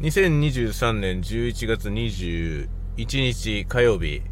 [0.00, 4.22] 2023年11月21日火曜日、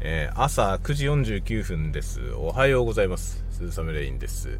[0.00, 2.32] えー、朝9時49分です。
[2.32, 3.44] おはようございます。
[3.50, 4.58] 鈴雨レインです。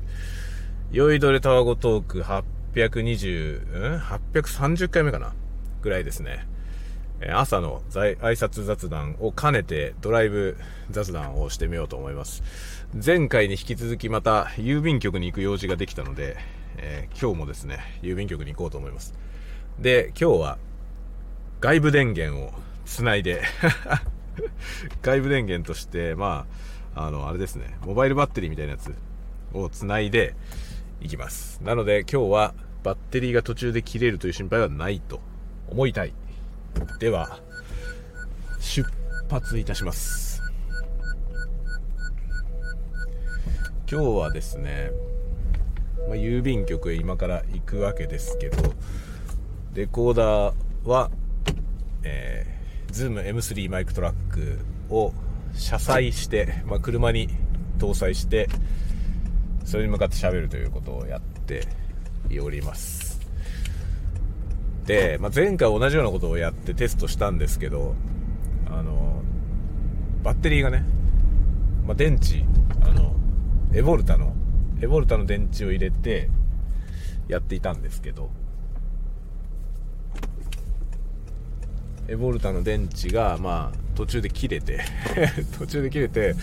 [0.92, 5.32] 酔いどれタワゴトーク820、ん ?830 回目かな？
[5.82, 6.46] ぐらいですね。
[7.18, 10.56] えー、朝の挨拶雑談を兼ねてドライブ
[10.92, 12.44] 雑談をしてみようと思います。
[13.04, 16.36] 前回に引き続きまた郵便局に行く用事ができたので、
[16.76, 19.12] えー、今日もですね、郵便局に行こうと思います。
[19.78, 20.58] で、今日は
[21.60, 22.52] 外部電源を
[22.86, 23.42] つないで
[25.02, 26.46] 外部電源として、ま
[26.94, 28.94] あ、あの、あれですね、モバイルバッテリーみたいなやつ
[29.52, 30.34] をつないで
[31.00, 31.60] いきます。
[31.62, 35.20] なので今日はバッテリーが途中で切れるという心配はないと
[35.68, 36.14] 思いたい。
[36.98, 37.40] では、
[38.60, 38.88] 出
[39.28, 40.42] 発いたします。
[43.90, 44.90] 今日はですね、
[46.08, 48.72] まあ、郵便局へ今から行くわけですけど、
[49.76, 51.10] レコーダーは、
[52.02, 55.12] えー、Zoom M3 マイクトラックを
[55.52, 57.28] 車載して、まあ、車に
[57.78, 58.48] 搭載して、
[59.66, 61.68] それに向かって喋るということをやって
[62.42, 63.20] おります。
[64.86, 67.94] で、まあ、前回同じようなことをやってテストしたんですけど、
[68.70, 69.20] あの、
[70.22, 70.86] バッテリーがね、
[71.86, 72.46] まあ、電池、
[72.82, 73.14] あの、
[73.74, 74.32] エボルタの、
[74.80, 76.30] エボルタの電池を入れて
[77.28, 78.30] やっていたんですけど、
[82.08, 84.80] エボルタの電池が、まあ、途中で切れて
[85.58, 86.34] 途中で切れて、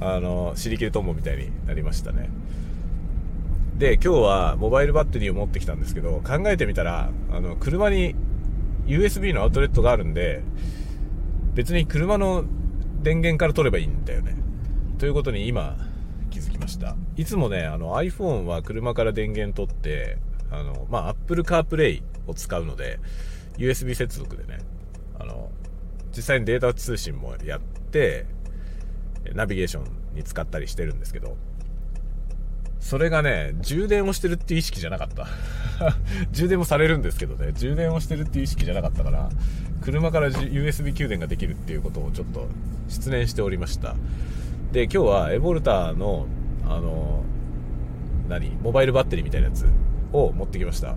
[0.00, 2.30] あの、尻切れトンボみたいになりましたね。
[3.76, 8.14] で、今日はモバイルバッテリーを持ってきたんですけど、考えてみたら、あの、車に
[8.86, 10.42] USB のアウトレットがあるんで、
[11.54, 12.44] 別に車の
[13.02, 14.36] 電源から取ればいいんだよね。
[14.98, 15.76] ということに今、
[16.30, 16.96] 気づきました。
[17.16, 20.18] いつもね、あの iPhone は車から電源取って、
[20.50, 23.00] あの、まあ、Apple CarPlay を使うので、
[23.56, 24.58] USB 接続でね、
[25.18, 25.50] あの、
[26.16, 28.26] 実際にデータ通信もやって、
[29.34, 31.36] ナビゲーションに使ったりしてるんですけど、
[32.80, 35.26] それがね、充電をしてるっていう意識じゃなかった。
[36.32, 39.30] 充電もされるんですけどね、充電をしてるっていう意識じゃなかったから、
[39.80, 42.46] 車から USB 給電ができるっていうことをちょっと
[42.88, 43.96] 失念しておりました。
[44.72, 46.26] で、今日はエボルタの、
[46.66, 47.24] あの、
[48.28, 49.66] 何モバイルバッテリーみたいなやつ
[50.12, 50.94] を持ってきました。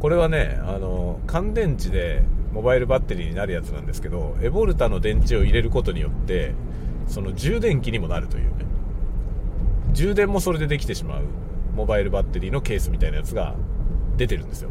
[0.00, 2.22] これはね、あの、乾電池で
[2.56, 6.54] モバイルバッテリーになるやつなんですけど、エボルタの電池を入れることによって、
[7.06, 8.64] その充電器にもなるというね。
[9.92, 11.24] 充電もそれでできてしまう
[11.74, 13.54] モバイルバッテリーのケースみたいなやつが
[14.16, 14.70] 出てるんですよ。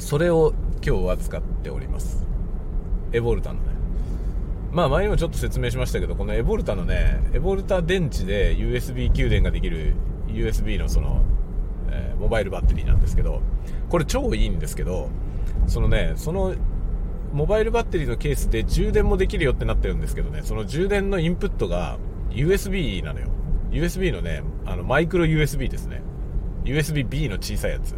[0.00, 0.52] それを
[0.84, 2.26] 今日は使っております。
[3.12, 3.68] エボルタのね。
[4.72, 9.94] まあ前にもちょっと説明しましたけど、このエボルタのね、エボルタ電池で USB 給電ができる
[10.26, 11.22] USB のその、
[11.90, 13.40] えー、モバイルバッテリーなんですけど、
[13.88, 15.10] これ超いいんですけど、
[15.66, 16.54] そのね、その、
[17.32, 21.98] モバイルバッテリーのケースで充電もできるよってなってるんですけどね、その充電のインプットが
[22.30, 23.28] USB なのよ。
[23.70, 26.02] USB のね、あの、マイクロ USB ですね。
[26.64, 27.96] USB-B の小さいやつ。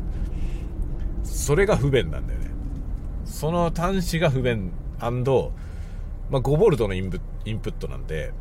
[1.23, 2.51] それが不便なんだよね。
[3.25, 4.73] その端子が不便
[6.31, 7.11] まあ、5V のイン
[7.45, 8.33] インプットなんで、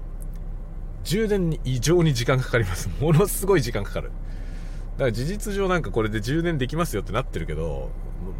[1.03, 2.89] 充電に異常に時間かかります。
[2.99, 4.11] ものすごい時間かかる。
[4.93, 7.89] だから事実上なんかこれで充電できますよってなってるけど、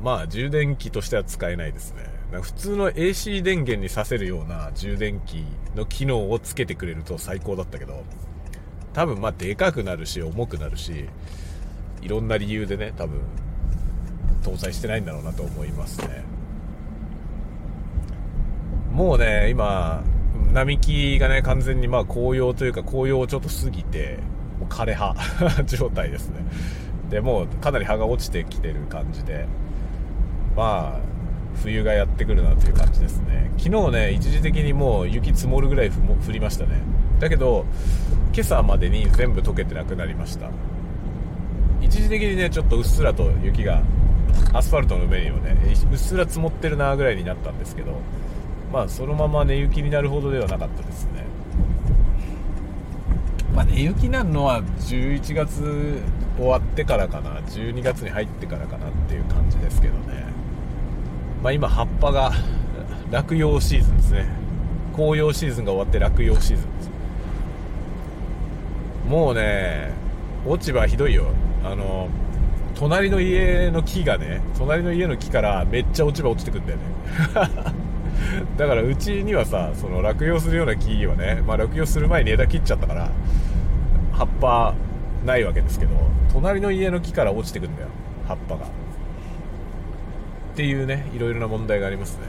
[0.03, 2.03] まあ充電器としては使えないですね。
[2.41, 8.03] 普通の AC 電源にさせるような充電器の機能をつけてくれると最高だったけど、
[8.93, 11.05] 多分まあでかくなるし重くなるし、
[12.01, 13.21] いろんな理由でね、多分
[14.43, 16.23] 搭載してないんだろうなと思いますね。
[18.91, 20.03] もうね、今、
[20.53, 24.19] 並木がね、完全にまあ紅葉というか紅葉をちょっと過ぎて、
[24.59, 25.15] もう枯れ葉
[25.65, 26.45] 状態ですね。
[27.09, 29.47] で、もうかなり葉が落ちてきてる感じで、
[30.55, 30.99] まあ、
[31.61, 33.51] 冬がやってくるなという感じですね。
[33.57, 36.81] 昨日ね、一時的にもう雪積もるぐらい降りましたね。
[37.19, 37.65] だけど、
[38.33, 40.49] 今朝までに全部溶けてなくなりました。
[41.81, 43.81] 一時的にね、ちょっとうっすらと雪が、
[44.53, 45.55] アスファルトの上にもね、
[45.91, 47.93] うっすら積もってるなぐらいになったんですけど、
[48.71, 51.23] まあ、そのまま寝雪になるほどではなかったですね。
[53.53, 56.01] まあ、寝雪になるのは11月
[56.37, 58.84] 終わってからかな12月に入ってからかな
[61.45, 62.31] まあ今葉っぱが
[63.11, 64.25] 落葉シーズンですね。
[64.95, 66.89] 紅葉シーズンが終わって落葉シーズンです。
[69.07, 69.93] もうね
[70.43, 71.27] 落ち葉ひどいよ。
[71.63, 72.09] あの
[72.73, 76.83] 隣の家の木がね隣の家の木からめっちゃ落ち葉落ちてくんだよね。
[78.57, 83.11] だからうちにはさその落葉するような木はね、まあ、落葉する前に枝切っちゃったから
[84.13, 84.73] 葉っぱ
[85.23, 85.91] ないわけですけど
[86.33, 87.89] 隣の家の木から落ちてくんだよ
[88.27, 88.84] 葉っぱが。
[90.55, 92.27] っていうねいろいろな問題がありますね、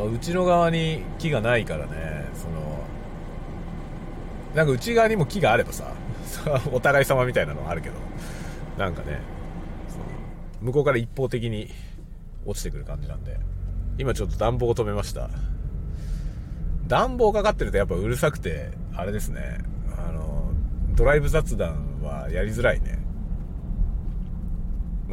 [0.00, 2.84] まあ、うちの側に木がないからねその
[4.56, 5.92] なんか内側にも木があればさ
[6.72, 7.94] お互い様みたいなのはあるけど
[8.76, 9.20] なんかね
[10.60, 11.70] 向こうから一方的に
[12.44, 13.38] 落ちてくる感じなんで
[13.96, 15.30] 今ちょっと暖房を止めました。
[16.88, 19.58] 暖房かかってるとやっぱうるさくてあれですね
[19.96, 20.52] あの
[20.94, 23.03] ドライブ雑談はやりづらいね。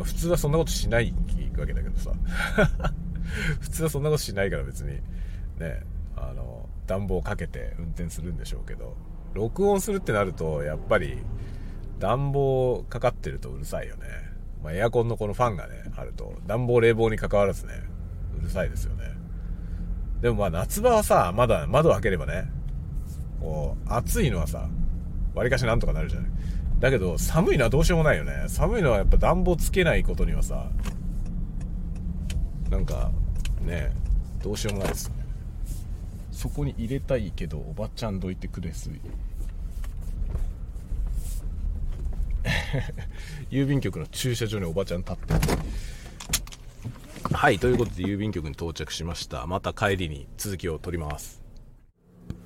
[0.01, 1.13] まあ普通はそんなことしない
[1.57, 2.11] わけだけどさ。
[3.61, 4.99] 普通はそんなことしないから別に
[5.59, 5.83] ね
[6.15, 8.95] あの暖房かけて運転するんでしょうけど
[9.33, 11.17] 録音するってなるとやっぱり
[11.99, 14.03] 暖房かかってるとうるさいよね、
[14.63, 17.73] まあ、エアコンのこのファンがねあると暖房冷房に関わらずね
[18.37, 19.11] うるさいですよね。
[20.21, 22.51] でもまあ夏場はさまだ窓開ければね
[23.39, 24.67] こう暑いのはさ
[25.33, 26.31] わりかしなんとかなるじゃない。
[26.81, 28.45] だけど寒いのはどうしようもないよね。
[28.47, 30.65] 寒いのはやっぱ暖房つけないことにはさ
[32.71, 33.11] なんか
[33.61, 33.91] ね
[34.43, 35.25] どうしようもないですよね。
[36.31, 38.89] そこに入れたいけどおばちゃんどいてくれす
[43.51, 45.33] 郵便局の駐車場におばちゃん立って
[47.31, 49.45] はいということで郵便局に到着しました。
[49.45, 51.43] また帰りに続きを取ります。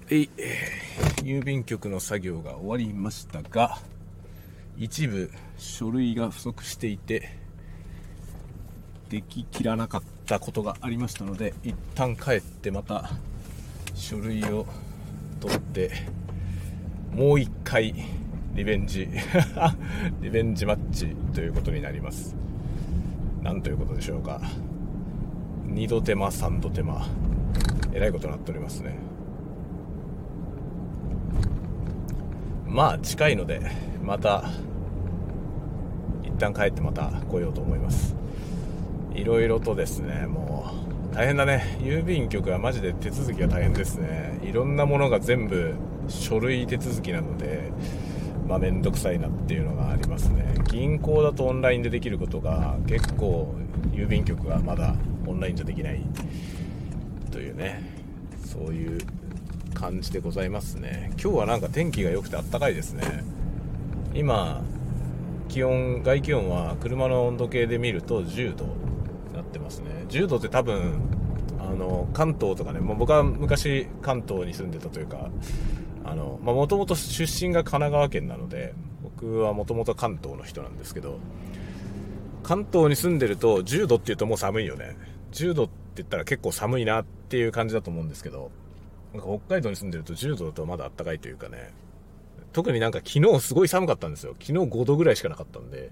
[0.09, 0.29] えい、
[1.23, 3.79] 郵便局の作業が終わりましたが
[4.77, 7.30] 一部書類が不足していて
[9.10, 13.12] でききらなかったことがありましたので一旦帰ってまた
[13.94, 14.66] 書類を
[15.39, 15.92] 取って
[17.13, 17.94] もう一回
[18.56, 19.10] リベンジ。
[20.22, 22.36] リベンジマッチということになります。
[23.44, 24.42] なんということでしょうか。
[25.68, 27.06] 2度手間3度手間。
[27.94, 28.95] えらいことになっておりますね。
[32.75, 33.62] まあ近いので
[34.04, 34.50] また
[36.24, 38.18] 一旦帰ってまた来ようと思います。
[39.13, 40.74] いろいろとですねも
[41.12, 41.77] う大変だね。
[41.80, 44.42] 郵便局はマジで手続きが大変ですね。
[44.44, 45.74] いろんなものが全部
[46.10, 47.72] 書類手続きなので
[48.45, 50.56] まあ面倒くさいなっていうのがありますね。
[50.68, 53.56] 銀行だとオンラインでできることが結構
[53.94, 54.95] 郵便局はまだ
[55.25, 56.01] オンラインじゃできない
[57.31, 57.81] というね。
[58.44, 59.00] そういう
[59.75, 61.12] 感じでございますね。
[61.22, 63.24] 今日はなんか天気が良くてあったかいですね。
[64.16, 64.63] 今
[65.50, 68.66] 気温外気温は車の温度計で見ると10度
[69.36, 70.06] なってますね。
[70.10, 71.00] 10度って多分
[71.60, 75.30] あの関東とかねもう僕は昔関東に住んでたというか
[76.42, 78.74] もともと出身が神奈川県なので
[79.04, 81.19] 僕はもともと関東の人なんですけど
[82.44, 84.95] 関東に住んでると10度って言うともう寒いよね。
[85.31, 88.51] 10度って言ったら結構寒いなっていう感じだと思うんですけど
[89.15, 91.71] なんか北海道に住んでると10度だとまだ暖かいというかね。
[92.51, 94.35] 特になんか昨日すごい寒かったんですよ。
[94.39, 95.91] 昨日5度ぐらいしかなかったんで。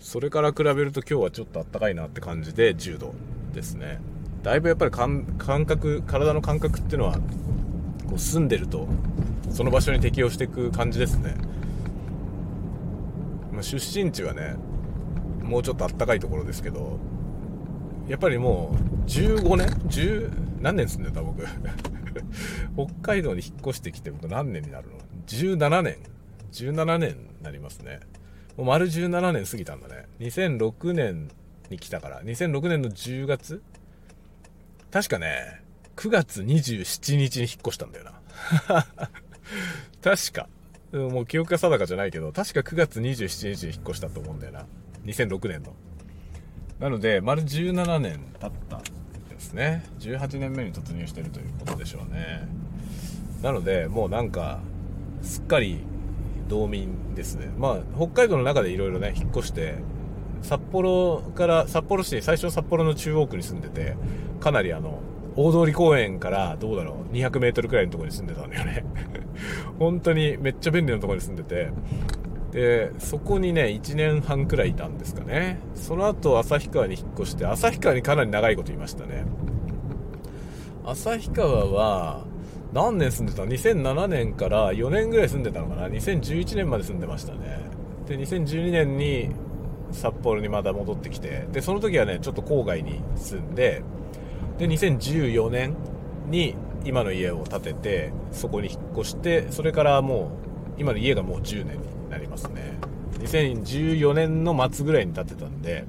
[0.00, 3.14] それから比べると今日はちょっと暖かいなって感じで10度
[3.52, 4.00] ですね。
[4.42, 8.86] だいぶやっぱり感覚体の感覚っていうのはこう住んでると
[9.50, 11.34] その場所に適応していく感じですね、
[13.50, 14.56] まあ、出身地はね
[15.42, 16.98] もうちょっと暖かいところですけど
[18.06, 18.76] やっぱりも
[19.06, 21.46] う15年10何年住んでた僕。
[22.76, 25.96] 北海道に引っ越してきて僕何年になるの？17年。
[26.52, 28.00] 17年になりますね。
[28.56, 30.06] もう丸17年過ぎたんだね。
[30.20, 31.28] 2006年
[31.70, 32.22] に来たから。
[32.22, 33.62] 2006年の10月？
[34.92, 35.60] 確かね
[35.96, 38.86] 9月27日に引っ越したんだよな。
[40.02, 40.48] 確か。
[40.92, 44.66] もう記憶が定かじゃないけど確か9月27日に引っ越したと思うんだよな。
[45.04, 45.74] 2006年の。
[46.78, 48.80] なので丸17年経った。
[49.44, 49.84] ですね。
[50.00, 52.48] 18年目に突入してるということでしょうね。
[53.42, 54.60] なのでもうなんか
[55.22, 55.80] すっかり
[56.48, 57.50] 道民ですね。
[57.58, 59.76] まあ北海道の中でいろいろね引っ越して
[60.42, 63.96] 札幌から札幌市に最初札幌の中央区に住んでて
[64.40, 65.00] かなりあの
[65.36, 68.84] 大通公園からどうだろう200メートルくらいのところに住んでたんだよね。
[69.78, 71.70] 本当にめっちゃ便利なところに住んでて
[72.54, 79.24] でそこにね1年半くらいいたんですかねその後旭川に引っ越して旭川にかなり長いこといましたね
[80.84, 82.24] 旭川は
[82.72, 87.58] 何年住んでた ?2007 年から4年ぐらい住んでたのかな ?2011 年まで住んでましたね
[88.06, 89.30] で2012年に
[89.90, 93.82] 札幌にまた戻ってきてでその時はねちょっと郊外に住んで
[94.58, 95.74] で2014年
[96.28, 100.30] に今の家を建ててそこに引っ越してそれからも
[100.78, 102.78] う今の家がもう10年になりますね
[103.18, 105.84] 2014年の末ぐらいに建てたんで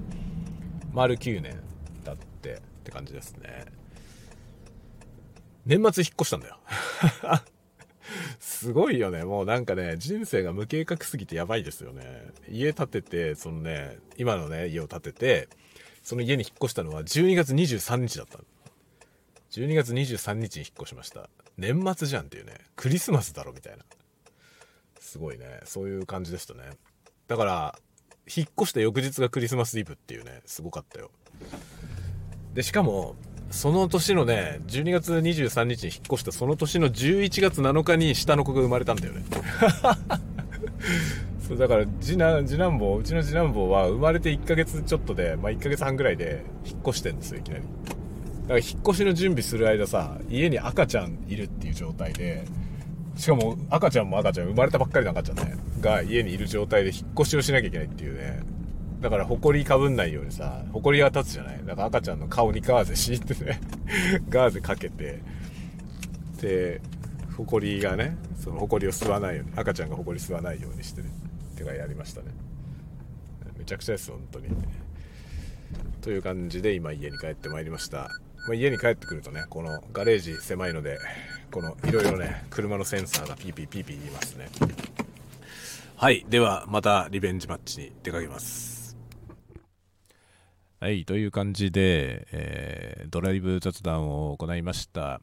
[0.92, 1.62] 丸9年
[2.04, 3.66] 経ってって感じですね
[5.66, 6.58] 年末引っ越したんだよ
[8.40, 9.24] すごいよね。
[9.24, 12.28] もうなんかね、人生が無計画すぎてやばいですよね。
[12.48, 15.50] 家建てて、そのね、今のね、家を建てて、
[16.04, 18.38] その家に引っ越したのは12月23日だった
[19.52, 21.30] 12月23日に引っ越しました。
[21.58, 22.60] 年末じゃんっていうね。
[22.76, 23.84] クリスマスだろみたいな。
[25.16, 25.62] すごいね。
[25.64, 26.64] そういう感じでしたね。
[27.30, 27.80] だから、
[28.28, 31.10] 引っ越した翌日がクリスマスイブっていうね、すごかったよ。
[32.54, 33.16] で、しかも、
[33.50, 39.24] その年のね、12月23日に引っ越したその年の11月7日に下の子が生まれたんだよね。
[41.48, 47.64] そうだから次男、次男坊、うちの次男坊は生まれて1ヶ月ちょっとで、まあ1ヶ月半ぐらいで引っ越してんですよ、いきなり。
[47.64, 52.44] だから引っ越しの準備する間さ、家に赤ちゃんいるっていう状態で、
[53.16, 58.44] しかも赤ちゃんも赤ちゃん、生まれたばっかりの赤ちゃんね、が家にいる状態で引っ越しをしなきゃいけないっていうね。
[59.02, 63.62] だから、埃かぶんないようにさ、埃が立つじゃないだから赤ちゃんの顔にガーゼ敷いてね、
[64.30, 65.22] ガーゼかけて、
[66.42, 66.82] で、
[67.38, 71.10] 埃がね、その埃を吸わないように、赤ちゃんが埃吸わないようにしてね、
[71.54, 72.28] ってかやりましたね。
[73.58, 74.48] めちゃくちゃです、本当に。
[76.02, 78.10] という感じで今家に帰ってまいりました。
[78.48, 81.00] まあ、家に帰ってくるとね、このガレージ狭いので、
[81.56, 84.50] このいろいろね、車のセンサーがピーピーピーピー言いますね。
[85.96, 86.26] はい。
[86.28, 88.98] では、またリベンジマッチに出かけます。
[90.82, 91.06] はい。
[91.06, 95.22] という感じで、えー、ドライブ雑談を行いました。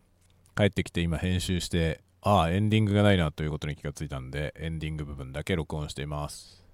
[0.57, 6.65] 帰ってきて今編集して、ああ、エンディングがないなということに気がついたんで、エンディング部分だけ録音しています。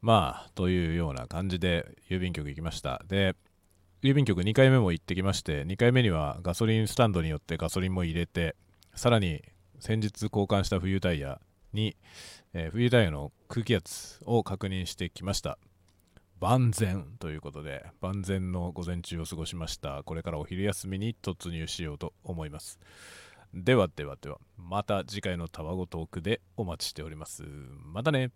[0.00, 3.02] まあ、というような感じで郵便局行きました。
[3.08, 3.34] で、
[4.02, 8.54] 郵便局2回目も行ってきまして、2回目にはガソリンスタンドによってガソリンも入れて、
[8.94, 9.42] さらに
[9.80, 11.40] 先日交換した冬タイヤ
[11.72, 11.96] に、
[12.54, 15.58] えー、冬タイヤの空気圧を確認してきました。
[16.40, 20.04] 万全ということで、万全の午前中を過ごしました。
[20.04, 22.78] これからお昼休みに突入しようと思います。
[23.52, 27.42] ではではでは、また次回のタワゴトークでお待ちしております。
[27.84, 28.30] またね。